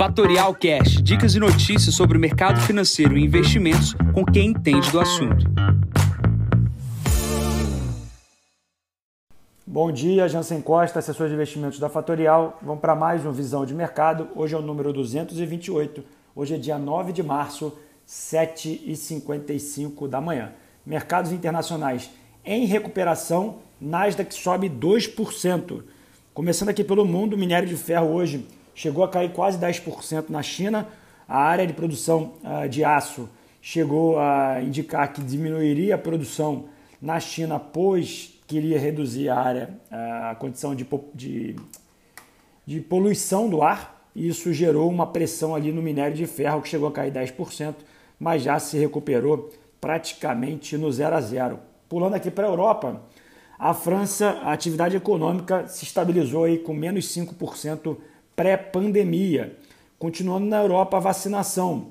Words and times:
Fatorial 0.00 0.54
Cash, 0.54 1.02
dicas 1.02 1.34
e 1.34 1.38
notícias 1.38 1.94
sobre 1.94 2.16
o 2.16 2.20
mercado 2.20 2.58
financeiro 2.62 3.18
e 3.18 3.22
investimentos 3.22 3.92
com 4.14 4.24
quem 4.24 4.48
entende 4.48 4.90
do 4.90 4.98
assunto. 4.98 5.44
Bom 9.66 9.92
dia, 9.92 10.26
Jansen 10.26 10.62
Costa, 10.62 11.00
assessor 11.00 11.28
de 11.28 11.34
investimentos 11.34 11.78
da 11.78 11.90
Fatorial. 11.90 12.58
Vamos 12.62 12.80
para 12.80 12.96
mais 12.96 13.26
um 13.26 13.32
Visão 13.32 13.66
de 13.66 13.74
Mercado. 13.74 14.28
Hoje 14.34 14.54
é 14.54 14.58
o 14.58 14.62
número 14.62 14.90
228. 14.90 16.02
Hoje 16.34 16.54
é 16.54 16.56
dia 16.56 16.78
9 16.78 17.12
de 17.12 17.22
março, 17.22 17.70
7h55 18.08 20.08
da 20.08 20.18
manhã. 20.18 20.52
Mercados 20.86 21.30
internacionais 21.30 22.10
em 22.42 22.64
recuperação, 22.64 23.58
Nasdaq 23.78 24.34
sobe 24.34 24.70
2%. 24.70 25.82
Começando 26.32 26.70
aqui 26.70 26.82
pelo 26.82 27.04
mundo, 27.04 27.34
o 27.34 27.38
minério 27.38 27.68
de 27.68 27.76
ferro 27.76 28.14
hoje 28.14 28.46
chegou 28.80 29.04
a 29.04 29.08
cair 29.08 29.30
quase 29.32 29.58
10% 29.58 30.30
na 30.30 30.42
China. 30.42 30.88
A 31.28 31.38
área 31.38 31.66
de 31.66 31.74
produção 31.74 32.32
uh, 32.42 32.66
de 32.66 32.82
aço 32.82 33.28
chegou 33.60 34.18
a 34.18 34.62
indicar 34.62 35.12
que 35.12 35.20
diminuiria 35.20 35.96
a 35.96 35.98
produção 35.98 36.64
na 37.00 37.20
China, 37.20 37.58
pois 37.60 38.40
queria 38.46 38.78
reduzir 38.78 39.28
a 39.28 39.38
área, 39.38 39.70
a 39.90 40.34
condição 40.34 40.74
de, 40.74 40.86
de, 41.14 41.56
de 42.66 42.80
poluição 42.80 43.50
do 43.50 43.62
ar. 43.62 44.02
Isso 44.16 44.50
gerou 44.50 44.88
uma 44.88 45.06
pressão 45.06 45.54
ali 45.54 45.70
no 45.72 45.82
minério 45.82 46.16
de 46.16 46.26
ferro, 46.26 46.62
que 46.62 46.68
chegou 46.68 46.88
a 46.88 46.92
cair 46.92 47.12
10%, 47.12 47.74
mas 48.18 48.42
já 48.42 48.58
se 48.58 48.78
recuperou 48.78 49.50
praticamente 49.78 50.78
no 50.78 50.90
zero 50.90 51.16
a 51.16 51.20
zero. 51.20 51.60
Pulando 51.86 52.14
aqui 52.14 52.30
para 52.30 52.46
a 52.46 52.50
Europa, 52.50 53.02
a 53.58 53.74
França, 53.74 54.40
a 54.42 54.52
atividade 54.52 54.96
econômica 54.96 55.68
se 55.68 55.84
estabilizou 55.84 56.44
aí 56.44 56.58
com 56.58 56.72
menos 56.72 57.06
5% 57.14 57.96
pré-pandemia. 58.40 59.54
Continuando 59.98 60.46
na 60.46 60.62
Europa 60.62 60.96
a 60.96 61.00
vacinação. 61.00 61.88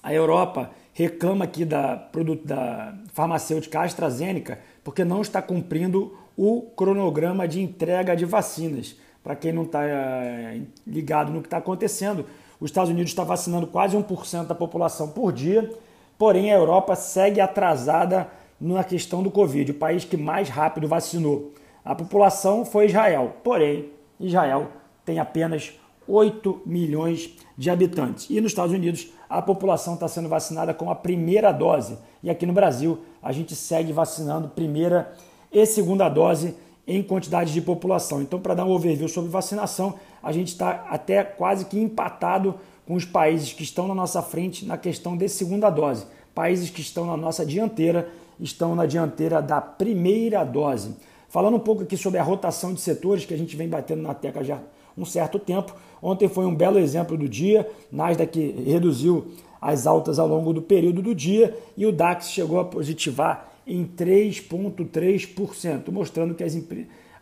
A 0.00 0.14
Europa 0.14 0.70
reclama 0.92 1.44
aqui 1.44 1.64
da, 1.64 1.96
produto, 1.96 2.46
da 2.46 2.94
farmacêutica 3.12 3.80
AstraZeneca 3.80 4.60
porque 4.84 5.04
não 5.04 5.20
está 5.20 5.42
cumprindo 5.42 6.16
o 6.36 6.62
cronograma 6.76 7.48
de 7.48 7.60
entrega 7.60 8.14
de 8.14 8.24
vacinas. 8.24 8.94
Para 9.24 9.34
quem 9.34 9.52
não 9.52 9.64
está 9.64 9.84
é, 9.84 10.60
ligado 10.86 11.32
no 11.32 11.40
que 11.40 11.48
está 11.48 11.56
acontecendo, 11.56 12.26
os 12.60 12.70
Estados 12.70 12.90
Unidos 12.90 13.10
está 13.10 13.24
vacinando 13.24 13.66
quase 13.66 13.96
1% 13.96 14.46
da 14.46 14.54
população 14.54 15.08
por 15.08 15.32
dia, 15.32 15.68
porém 16.16 16.52
a 16.52 16.54
Europa 16.54 16.94
segue 16.94 17.40
atrasada 17.40 18.28
na 18.60 18.84
questão 18.84 19.20
do 19.20 19.32
Covid, 19.32 19.72
o 19.72 19.74
país 19.74 20.04
que 20.04 20.16
mais 20.16 20.48
rápido 20.48 20.86
vacinou. 20.86 21.52
A 21.84 21.92
população 21.92 22.64
foi 22.64 22.86
Israel, 22.86 23.34
porém 23.42 23.90
Israel 24.20 24.68
tem 25.04 25.18
apenas 25.18 25.72
8 26.06 26.62
milhões 26.66 27.30
de 27.56 27.70
habitantes. 27.70 28.26
E 28.28 28.40
nos 28.40 28.52
Estados 28.52 28.74
Unidos, 28.74 29.08
a 29.28 29.40
população 29.40 29.94
está 29.94 30.08
sendo 30.08 30.28
vacinada 30.28 30.74
com 30.74 30.90
a 30.90 30.94
primeira 30.94 31.52
dose. 31.52 31.98
E 32.22 32.30
aqui 32.30 32.46
no 32.46 32.52
Brasil, 32.52 32.98
a 33.22 33.32
gente 33.32 33.54
segue 33.54 33.92
vacinando 33.92 34.48
primeira 34.48 35.12
e 35.52 35.64
segunda 35.66 36.08
dose 36.08 36.54
em 36.86 37.02
quantidade 37.02 37.52
de 37.52 37.60
população. 37.60 38.20
Então, 38.20 38.40
para 38.40 38.54
dar 38.54 38.64
um 38.64 38.72
overview 38.72 39.08
sobre 39.08 39.30
vacinação, 39.30 39.94
a 40.22 40.32
gente 40.32 40.48
está 40.48 40.86
até 40.88 41.22
quase 41.22 41.64
que 41.66 41.78
empatado 41.78 42.54
com 42.86 42.94
os 42.94 43.04
países 43.04 43.52
que 43.52 43.62
estão 43.62 43.86
na 43.86 43.94
nossa 43.94 44.20
frente 44.22 44.66
na 44.66 44.76
questão 44.76 45.16
de 45.16 45.28
segunda 45.28 45.70
dose. 45.70 46.06
Países 46.34 46.70
que 46.70 46.80
estão 46.80 47.06
na 47.06 47.16
nossa 47.16 47.46
dianteira 47.46 48.08
estão 48.40 48.74
na 48.74 48.86
dianteira 48.86 49.40
da 49.40 49.60
primeira 49.60 50.42
dose. 50.44 50.96
Falando 51.28 51.56
um 51.56 51.60
pouco 51.60 51.82
aqui 51.82 51.96
sobre 51.96 52.18
a 52.18 52.22
rotação 52.22 52.74
de 52.74 52.80
setores 52.80 53.24
que 53.24 53.32
a 53.32 53.38
gente 53.38 53.56
vem 53.56 53.68
batendo 53.68 54.02
na 54.02 54.14
tecla 54.14 54.42
já 54.42 54.58
um 54.96 55.04
certo 55.04 55.38
tempo. 55.38 55.74
Ontem 56.02 56.28
foi 56.28 56.44
um 56.44 56.54
belo 56.54 56.78
exemplo 56.78 57.16
do 57.16 57.28
dia. 57.28 57.68
Nasdaq 57.90 58.38
reduziu 58.66 59.26
as 59.60 59.86
altas 59.86 60.18
ao 60.18 60.26
longo 60.26 60.52
do 60.52 60.60
período 60.60 61.00
do 61.00 61.14
dia 61.14 61.56
e 61.76 61.86
o 61.86 61.92
DAX 61.92 62.30
chegou 62.30 62.58
a 62.58 62.64
positivar 62.64 63.50
em 63.66 63.86
3,3%, 63.86 65.90
mostrando 65.90 66.34
que 66.34 66.44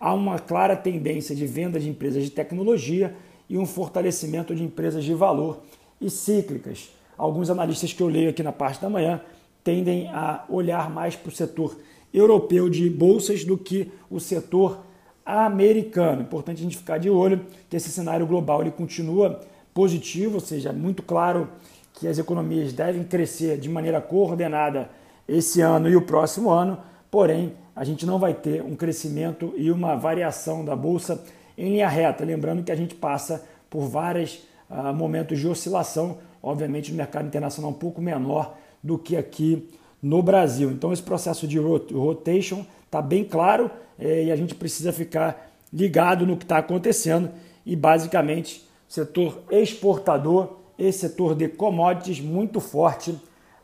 há 0.01 0.15
uma 0.15 0.39
clara 0.39 0.75
tendência 0.75 1.37
de 1.37 1.47
venda 1.47 1.79
de 1.79 1.89
empresas 1.89 2.25
de 2.25 2.31
tecnologia 2.31 3.15
e 3.49 3.59
um 3.59 3.67
fortalecimento 3.67 4.55
de 4.55 4.65
empresas 4.65 5.05
de 5.05 5.13
valor 5.13 5.61
e 6.01 6.09
cíclicas. 6.09 6.91
Alguns 7.19 7.51
analistas 7.51 7.93
que 7.93 8.03
eu 8.03 8.09
leio 8.09 8.31
aqui 8.31 8.43
na 8.43 8.53
parte 8.53 8.81
da 8.81 8.89
manhã 8.89 9.21
tendem 9.63 10.09
a 10.09 10.47
olhar 10.49 10.89
mais 10.89 11.15
para 11.15 11.29
o 11.29 11.33
setor 11.33 11.77
europeu 12.15 12.71
de 12.71 12.89
bolsas 12.89 13.45
do 13.45 13.59
que 13.59 13.93
o 14.11 14.19
setor 14.19 14.79
americano. 15.25 16.23
Importante 16.23 16.61
a 16.61 16.63
gente 16.63 16.77
ficar 16.77 16.99
de 16.99 17.11
olho 17.11 17.45
que 17.69 17.77
esse 17.77 17.91
cenário 17.91 18.27
global 18.27 18.61
ele 18.61 18.71
continua 18.71 19.41
positivo, 19.73 20.35
ou 20.35 20.41
seja, 20.41 20.73
muito 20.73 21.03
claro 21.03 21.49
que 21.95 22.09
as 22.09 22.19
economias 22.19 22.73
devem 22.73 23.05
crescer 23.05 23.59
de 23.59 23.69
maneira 23.69 24.01
coordenada 24.01 24.91
esse 25.29 25.61
ano 25.61 25.89
e 25.89 25.97
o 25.97 26.03
próximo 26.03 26.51
ano, 26.51 26.79
porém 27.11 27.55
a 27.75 27.85
gente 27.85 28.05
não 28.05 28.19
vai 28.19 28.35
ter 28.35 28.63
um 28.63 28.75
crescimento 28.75 29.55
e 29.57 29.71
uma 29.71 29.95
variação 29.95 30.65
da 30.65 30.75
bolsa 30.75 31.23
em 31.57 31.71
linha 31.71 31.89
reta. 31.89 32.25
Lembrando 32.25 32.63
que 32.63 32.73
a 32.73 32.77
gente 32.77 32.95
passa 32.95 33.45
por 33.69 33.87
vários 33.87 34.43
uh, 34.69 34.93
momentos 34.95 35.39
de 35.39 35.47
oscilação, 35.47 36.19
obviamente 36.43 36.91
no 36.91 36.97
mercado 36.97 37.27
internacional 37.27 37.71
um 37.71 37.75
pouco 37.75 38.01
menor 38.01 38.57
do 38.83 38.99
que 38.99 39.17
aqui 39.17 39.69
no 40.03 40.23
Brasil. 40.23 40.71
Então 40.71 40.93
esse 40.93 41.03
processo 41.03 41.47
de 41.47 41.59
rotation 41.59 42.65
está 42.85 43.01
bem 43.03 43.25
claro 43.25 43.71
é, 43.99 44.25
e 44.25 44.33
a 44.33 44.37
gente 44.37 44.55
precisa 44.55 44.93
ficar 44.93 45.53
ligado 45.73 46.27
no 46.27 46.37
que 46.37 46.45
está 46.45 46.59
acontecendo 46.59 47.31
e 47.65 47.77
basicamente 47.77 48.67
setor 48.89 49.43
exportador 49.51 50.57
e 50.79 50.91
setor 50.91 51.35
de 51.35 51.49
commodities 51.49 52.21
muito 52.21 52.59
forte 52.59 53.15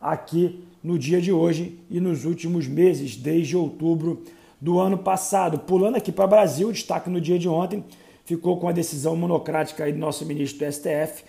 aqui 0.01 0.63
no 0.83 0.99
dia 0.99 1.21
de 1.21 1.33
hoje 1.33 1.81
e 1.91 1.99
nos 1.99 2.25
últimos 2.25 2.69
meses, 2.69 3.17
desde 3.17 3.57
outubro 3.57 4.23
do 4.61 4.79
ano 4.79 4.99
passado. 4.99 5.59
Pulando 5.59 5.97
aqui 5.97 6.13
para 6.13 6.27
o 6.27 6.29
Brasil, 6.29 6.71
destaque 6.71 7.11
no 7.11 7.21
dia 7.21 7.39
de 7.39 7.49
ontem, 7.49 7.83
ficou 8.25 8.59
com 8.59 8.69
a 8.69 8.73
decisão 8.73 9.17
monocrática 9.17 9.91
do 9.91 9.99
nosso 9.99 10.25
ministro 10.25 10.65
do 10.65 10.73
STF, 10.73 11.25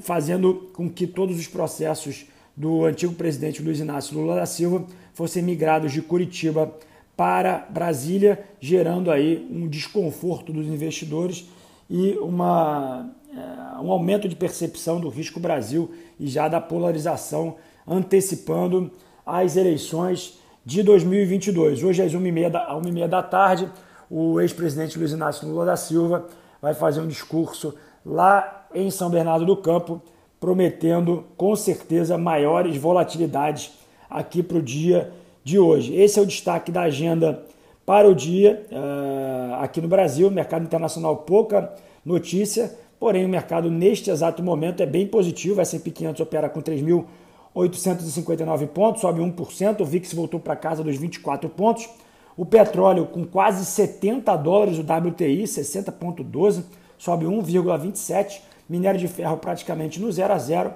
fazendo 0.00 0.70
com 0.72 0.88
que 0.88 1.06
todos 1.06 1.36
os 1.38 1.48
processos 1.48 2.26
do 2.56 2.84
antigo 2.84 3.14
presidente 3.14 3.62
Luiz 3.62 3.80
Inácio 3.80 4.16
Lula 4.18 4.36
da 4.36 4.46
Silva 4.46 4.84
fossem 5.14 5.42
migrados 5.42 5.92
de 5.92 6.02
Curitiba 6.02 6.72
para 7.16 7.66
Brasília, 7.70 8.42
gerando 8.60 9.10
aí 9.10 9.46
um 9.50 9.68
desconforto 9.68 10.52
dos 10.52 10.66
investidores 10.66 11.46
e 11.88 12.16
uma, 12.18 13.10
é, 13.32 13.80
um 13.80 13.90
aumento 13.90 14.28
de 14.28 14.34
percepção 14.34 15.00
do 15.00 15.08
risco 15.08 15.38
Brasil 15.38 15.90
e 16.18 16.26
já 16.26 16.48
da 16.48 16.60
polarização, 16.60 17.56
antecipando 17.86 18.90
as 19.26 19.56
eleições 19.56 20.38
de 20.64 20.82
2022. 20.82 21.82
Hoje, 21.82 22.02
às 22.02 22.12
1h30 22.12 22.50
da, 22.50 22.74
1h30 22.74 23.08
da 23.08 23.22
tarde, 23.22 23.70
o 24.10 24.40
ex-presidente 24.40 24.98
Luiz 24.98 25.12
Inácio 25.12 25.46
Lula 25.48 25.66
da 25.66 25.76
Silva 25.76 26.26
vai 26.60 26.74
fazer 26.74 27.00
um 27.00 27.08
discurso 27.08 27.74
lá 28.04 28.66
em 28.74 28.90
São 28.90 29.10
Bernardo 29.10 29.44
do 29.44 29.56
Campo 29.56 30.00
prometendo 30.42 31.24
com 31.36 31.54
certeza 31.54 32.18
maiores 32.18 32.76
volatilidades 32.76 33.70
aqui 34.10 34.42
para 34.42 34.58
o 34.58 34.62
dia 34.62 35.12
de 35.44 35.56
hoje. 35.56 35.94
Esse 35.94 36.18
é 36.18 36.22
o 36.22 36.26
destaque 36.26 36.72
da 36.72 36.82
agenda 36.82 37.44
para 37.86 38.08
o 38.08 38.14
dia 38.14 38.66
uh, 38.72 39.62
aqui 39.62 39.80
no 39.80 39.86
Brasil. 39.86 40.28
Mercado 40.32 40.64
internacional, 40.64 41.18
pouca 41.18 41.72
notícia, 42.04 42.76
porém 42.98 43.24
o 43.24 43.28
mercado 43.28 43.70
neste 43.70 44.10
exato 44.10 44.42
momento 44.42 44.82
é 44.82 44.86
bem 44.86 45.06
positivo. 45.06 45.60
A 45.60 45.62
S&P 45.62 45.92
500 45.92 46.22
opera 46.22 46.48
com 46.48 46.60
3.859 46.60 48.66
pontos, 48.66 49.00
sobe 49.00 49.20
1%. 49.20 49.80
O 49.80 49.84
VIX 49.84 50.12
voltou 50.12 50.40
para 50.40 50.56
casa 50.56 50.82
dos 50.82 50.96
24 50.96 51.48
pontos. 51.50 51.88
O 52.36 52.44
petróleo 52.44 53.06
com 53.06 53.24
quase 53.24 53.64
70 53.64 54.34
dólares, 54.38 54.76
o 54.76 54.82
WTI 54.82 55.44
60,12, 55.44 56.64
sobe 56.98 57.26
1,27%. 57.26 58.50
Minério 58.68 59.00
de 59.00 59.08
ferro 59.08 59.36
praticamente 59.36 60.00
no 60.00 60.10
0 60.10 60.32
a 60.32 60.38
0. 60.38 60.72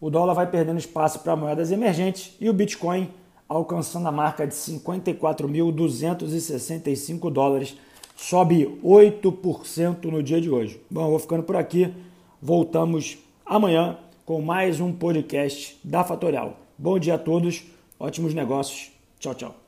O 0.00 0.10
dólar 0.10 0.34
vai 0.34 0.50
perdendo 0.50 0.78
espaço 0.78 1.20
para 1.20 1.34
moedas 1.34 1.70
emergentes 1.70 2.36
e 2.40 2.48
o 2.48 2.52
Bitcoin 2.52 3.08
alcançando 3.48 4.08
a 4.08 4.12
marca 4.12 4.46
de 4.46 4.54
54.265 4.54 7.32
dólares, 7.32 7.74
sobe 8.14 8.78
8% 8.84 10.04
no 10.04 10.22
dia 10.22 10.40
de 10.40 10.48
hoje. 10.50 10.80
Bom, 10.90 11.08
vou 11.08 11.18
ficando 11.18 11.42
por 11.42 11.56
aqui. 11.56 11.92
Voltamos 12.40 13.18
amanhã 13.44 13.98
com 14.26 14.40
mais 14.42 14.78
um 14.80 14.92
podcast 14.92 15.76
da 15.82 16.04
Fatorial. 16.04 16.56
Bom 16.76 16.98
dia 16.98 17.14
a 17.14 17.18
todos, 17.18 17.64
ótimos 17.98 18.34
negócios. 18.34 18.92
Tchau, 19.18 19.34
tchau. 19.34 19.67